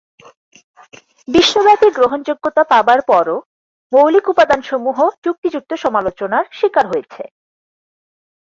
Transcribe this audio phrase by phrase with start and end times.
[1.27, 3.37] বিশ্বব্যাপী গ্রহণযোগ্যতা পাবার পরও
[3.91, 7.23] "মৌলিক উপাদানসমূহ" যুক্তিযুক্ত সমালোচনার শিকার হয়েছে।